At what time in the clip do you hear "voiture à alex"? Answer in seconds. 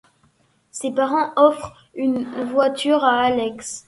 2.51-3.79